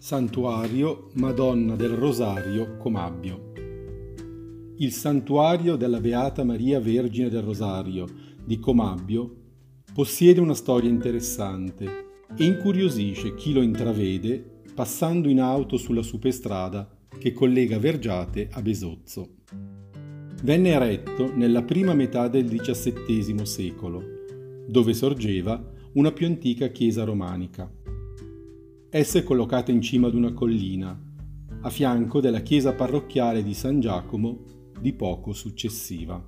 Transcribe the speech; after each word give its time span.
Santuario 0.00 1.08
Madonna 1.14 1.74
del 1.74 1.90
Rosario 1.90 2.76
Comabbio. 2.76 3.52
Il 4.76 4.92
santuario 4.92 5.74
della 5.74 5.98
Beata 5.98 6.44
Maria 6.44 6.78
Vergine 6.78 7.28
del 7.28 7.42
Rosario 7.42 8.06
di 8.44 8.60
Comabbio 8.60 9.34
possiede 9.92 10.38
una 10.38 10.54
storia 10.54 10.88
interessante 10.88 12.06
e 12.36 12.44
incuriosisce 12.44 13.34
chi 13.34 13.52
lo 13.52 13.60
intravede 13.60 14.60
passando 14.72 15.28
in 15.28 15.40
auto 15.40 15.76
sulla 15.76 16.02
superstrada 16.02 16.88
che 17.18 17.32
collega 17.32 17.80
Vergiate 17.80 18.48
a 18.52 18.62
Besozzo. 18.62 19.30
Venne 20.44 20.70
eretto 20.70 21.34
nella 21.34 21.64
prima 21.64 21.92
metà 21.92 22.28
del 22.28 22.48
XVII 22.48 23.44
secolo, 23.44 24.00
dove 24.68 24.94
sorgeva 24.94 25.60
una 25.94 26.12
più 26.12 26.26
antica 26.26 26.68
chiesa 26.68 27.02
romanica. 27.02 27.68
Essa 28.90 29.18
è 29.18 29.22
collocata 29.22 29.70
in 29.70 29.82
cima 29.82 30.06
ad 30.06 30.14
una 30.14 30.32
collina, 30.32 30.98
a 31.60 31.68
fianco 31.68 32.22
della 32.22 32.40
chiesa 32.40 32.72
parrocchiale 32.72 33.42
di 33.42 33.52
San 33.52 33.80
Giacomo 33.80 34.72
di 34.80 34.94
poco 34.94 35.34
successiva. 35.34 36.24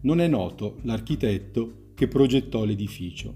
Non 0.00 0.20
è 0.22 0.26
noto 0.26 0.78
l'architetto 0.84 1.90
che 1.92 2.08
progettò 2.08 2.64
l'edificio. 2.64 3.34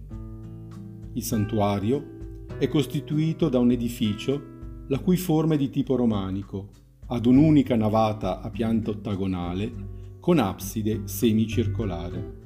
Il 1.12 1.22
santuario 1.22 2.46
è 2.58 2.66
costituito 2.66 3.50
da 3.50 3.58
un 3.58 3.72
edificio 3.72 4.42
la 4.88 4.98
cui 4.98 5.18
forma 5.18 5.52
è 5.52 5.58
di 5.58 5.68
tipo 5.68 5.94
romanico, 5.94 6.70
ad 7.08 7.26
un'unica 7.26 7.76
navata 7.76 8.40
a 8.40 8.48
pianta 8.48 8.88
ottagonale 8.88 10.16
con 10.18 10.38
abside 10.38 11.02
semicircolare. 11.04 12.40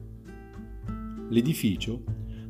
L'edificio 1.28 2.02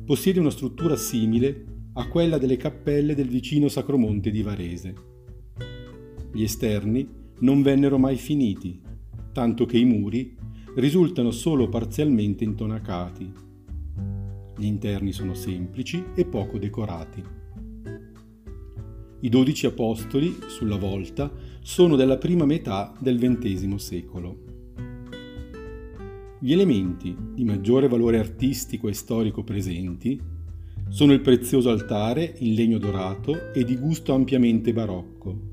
possiede 0.03 0.39
una 0.39 0.49
struttura 0.49 0.95
simile 0.95 1.75
a 1.97 2.07
quella 2.07 2.37
delle 2.37 2.57
cappelle 2.57 3.15
del 3.15 3.27
vicino 3.27 3.67
Sacromonte 3.67 4.29
di 4.29 4.43
Varese. 4.43 4.93
Gli 6.31 6.43
esterni 6.43 7.07
non 7.39 7.63
vennero 7.63 7.97
mai 7.97 8.17
finiti, 8.17 8.79
tanto 9.33 9.65
che 9.65 9.79
i 9.79 9.85
muri 9.85 10.35
risultano 10.75 11.31
solo 11.31 11.67
parzialmente 11.69 12.43
intonacati. 12.43 13.33
Gli 14.57 14.65
interni 14.65 15.11
sono 15.11 15.33
semplici 15.33 16.03
e 16.13 16.25
poco 16.25 16.59
decorati. 16.59 17.23
I 19.21 19.29
dodici 19.29 19.65
apostoli, 19.65 20.37
sulla 20.45 20.77
volta, 20.77 21.31
sono 21.61 21.95
della 21.95 22.17
prima 22.17 22.45
metà 22.45 22.93
del 22.99 23.17
XX 23.17 23.73
secolo. 23.73 24.37
Gli 26.39 26.53
elementi 26.53 27.17
di 27.33 27.43
maggiore 27.43 27.87
valore 27.87 28.19
artistico 28.19 28.87
e 28.87 28.93
storico 28.93 29.43
presenti 29.43 30.35
sono 30.89 31.13
il 31.13 31.21
prezioso 31.21 31.69
altare 31.69 32.35
in 32.39 32.53
legno 32.53 32.77
dorato 32.77 33.53
e 33.53 33.63
di 33.63 33.77
gusto 33.77 34.13
ampiamente 34.13 34.71
barocco 34.73 35.49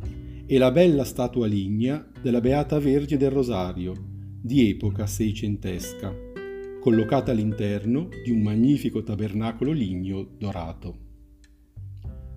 e 0.47 0.59
la 0.59 0.71
bella 0.71 1.05
statua 1.05 1.47
lignea 1.47 2.07
della 2.23 2.41
Beata 2.41 2.79
Vergine 2.79 3.19
del 3.19 3.31
Rosario 3.31 3.93
di 4.41 4.69
epoca 4.69 5.07
seicentesca, 5.07 6.15
collocata 6.81 7.33
all'interno 7.33 8.09
di 8.23 8.31
un 8.31 8.43
magnifico 8.43 9.03
tabernacolo 9.03 9.73
ligneo 9.73 10.29
dorato. 10.39 10.99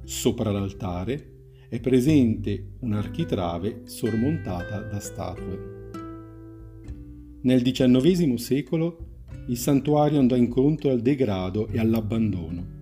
Sopra 0.04 0.52
l'altare 0.52 1.34
è 1.70 1.80
presente 1.82 2.76
un'architrave 2.80 3.82
sormontata 3.86 4.80
da 4.80 5.00
statue. 5.00 5.76
Nel 7.42 7.62
XIX 7.62 8.34
secolo 8.36 9.06
il 9.48 9.58
santuario 9.58 10.20
andò 10.20 10.36
incontro 10.36 10.90
al 10.90 11.02
degrado 11.02 11.68
e 11.68 11.78
all'abbandono 11.78 12.77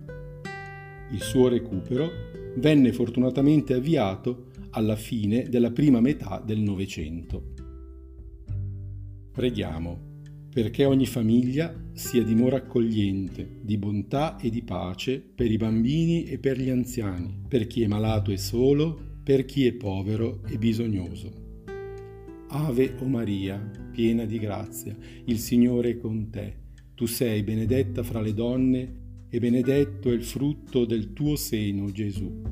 il 1.12 1.20
suo 1.20 1.48
recupero 1.48 2.10
venne 2.56 2.92
fortunatamente 2.92 3.74
avviato 3.74 4.46
alla 4.70 4.96
fine 4.96 5.48
della 5.48 5.70
prima 5.70 6.00
metà 6.00 6.42
del 6.44 6.58
Novecento. 6.58 7.54
Preghiamo 9.32 10.14
perché 10.56 10.86
ogni 10.86 11.04
famiglia 11.04 11.74
sia 11.92 12.22
dimora 12.22 12.56
accogliente, 12.56 13.58
di 13.60 13.76
bontà 13.76 14.38
e 14.38 14.48
di 14.48 14.62
pace 14.62 15.20
per 15.20 15.50
i 15.50 15.58
bambini 15.58 16.24
e 16.24 16.38
per 16.38 16.58
gli 16.58 16.70
anziani, 16.70 17.42
per 17.46 17.66
chi 17.66 17.82
è 17.82 17.86
malato 17.86 18.30
e 18.30 18.38
solo, 18.38 18.98
per 19.22 19.44
chi 19.44 19.66
è 19.66 19.74
povero 19.74 20.40
e 20.46 20.56
bisognoso. 20.56 21.44
Ave 22.48 22.94
o 23.00 23.06
Maria, 23.06 23.58
piena 23.92 24.24
di 24.24 24.38
grazia, 24.38 24.96
il 25.26 25.38
Signore 25.38 25.90
è 25.90 25.96
con 25.98 26.30
te. 26.30 26.54
Tu 26.94 27.04
sei 27.04 27.42
benedetta 27.42 28.02
fra 28.02 28.22
le 28.22 28.32
donne 28.32 29.04
e 29.28 29.40
benedetto 29.40 30.10
è 30.10 30.14
il 30.14 30.24
frutto 30.24 30.84
del 30.84 31.12
tuo 31.12 31.36
seno, 31.36 31.90
Gesù. 31.90 32.42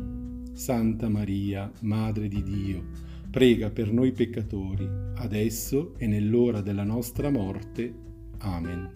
Santa 0.52 1.08
Maria, 1.08 1.70
Madre 1.80 2.28
di 2.28 2.42
Dio, 2.42 2.84
prega 3.30 3.70
per 3.70 3.92
noi 3.92 4.12
peccatori, 4.12 4.88
adesso 5.16 5.94
e 5.98 6.06
nell'ora 6.06 6.60
della 6.60 6.84
nostra 6.84 7.30
morte. 7.30 7.92
Amen. 8.38 8.90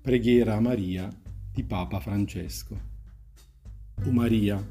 Preghiera 0.00 0.56
a 0.56 0.60
Maria 0.60 1.08
di 1.52 1.62
Papa 1.64 2.00
Francesco. 2.00 2.94
O 4.04 4.10
Maria, 4.10 4.64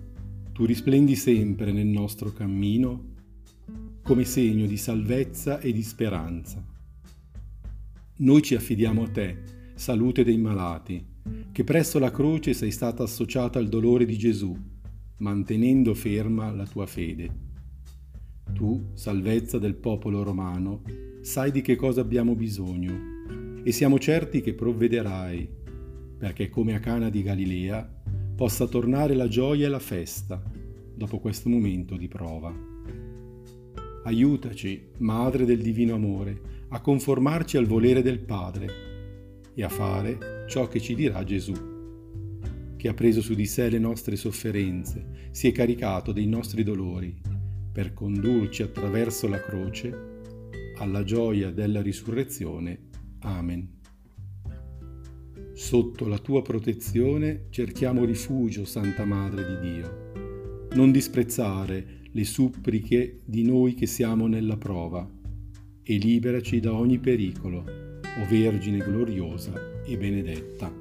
tu 0.52 0.66
risplendi 0.66 1.16
sempre 1.16 1.72
nel 1.72 1.88
nostro 1.88 2.32
cammino 2.32 3.14
come 4.04 4.24
segno 4.24 4.68
di 4.68 4.78
salvezza 4.78 5.60
e 5.60 5.74
di 5.74 5.82
speranza. 5.82 6.64
Noi 8.18 8.42
ci 8.44 8.56
affidiamo 8.56 9.04
a 9.04 9.10
te, 9.10 9.44
salute 9.74 10.24
dei 10.24 10.38
malati, 10.38 11.14
che 11.52 11.64
presso 11.64 12.00
la 12.00 12.12
croce 12.12 12.54
sei 12.54 12.72
stata 12.72 13.04
associata 13.04 13.60
al 13.60 13.68
dolore 13.68 14.06
di 14.06 14.18
Gesù, 14.18 14.56
mantenendo 15.18 15.94
ferma 15.94 16.52
la 16.52 16.66
tua 16.66 16.86
fede. 16.86 17.44
Tu, 18.54 18.90
salvezza 18.94 19.58
del 19.58 19.76
popolo 19.76 20.22
romano, 20.22 20.82
sai 21.22 21.52
di 21.52 21.62
che 21.62 21.76
cosa 21.76 22.02
abbiamo 22.02 22.36
bisogno 22.36 23.62
e 23.64 23.72
siamo 23.72 23.98
certi 23.98 24.42
che 24.42 24.54
provvederai, 24.54 25.50
perché 26.18 26.50
come 26.50 26.76
a 26.76 26.80
Cana 26.80 27.10
di 27.10 27.24
Galilea 27.24 28.02
possa 28.36 28.68
tornare 28.68 29.16
la 29.16 29.28
gioia 29.28 29.66
e 29.66 29.70
la 29.70 29.80
festa 29.80 30.44
dopo 30.94 31.20
questo 31.20 31.50
momento 31.50 31.98
di 31.98 32.08
prova. 32.08 32.54
Aiutaci, 34.04 34.90
Madre 35.00 35.46
del 35.46 35.62
Divino 35.62 35.96
Amore, 35.96 36.66
a 36.70 36.80
conformarci 36.80 37.58
al 37.58 37.66
volere 37.66 38.02
del 38.02 38.20
Padre 38.20 38.95
e 39.56 39.64
a 39.64 39.70
fare 39.70 40.46
ciò 40.48 40.68
che 40.68 40.82
ci 40.82 40.94
dirà 40.96 41.24
Gesù, 41.24 41.54
che 42.76 42.88
ha 42.90 42.94
preso 42.94 43.22
su 43.22 43.34
di 43.34 43.46
sé 43.46 43.70
le 43.70 43.80
nostre 43.80 44.18
sofferenze, 44.18 45.30
si 45.32 45.48
è 45.48 45.52
caricato 45.52 46.12
dei 46.12 46.28
nostri 46.28 46.62
dolori, 46.64 47.16
per 47.72 47.94
condurci 47.94 48.62
attraverso 48.62 49.28
la 49.28 49.40
croce 49.40 50.14
alla 50.78 51.04
gioia 51.04 51.52
della 51.52 51.82
risurrezione. 51.82 52.90
Amen. 53.20 53.74
Sotto 55.54 56.08
la 56.08 56.18
tua 56.20 56.42
protezione 56.42 57.46
cerchiamo 57.50 58.04
rifugio, 58.04 58.66
Santa 58.66 59.06
Madre 59.06 59.46
di 59.46 59.72
Dio. 59.72 60.68
Non 60.74 60.92
disprezzare 60.92 62.02
le 62.12 62.24
suppliche 62.26 63.22
di 63.24 63.44
noi 63.44 63.74
che 63.74 63.88
siamo 63.88 64.28
nella 64.28 64.58
prova 64.58 65.10
e 65.82 65.98
liberaci 65.98 66.60
da 66.60 66.74
ogni 66.74 67.00
pericolo 67.00 67.85
o 68.18 68.26
Vergine 68.26 68.80
gloriosa 68.80 69.54
e 69.86 69.98
benedetta. 69.98 70.72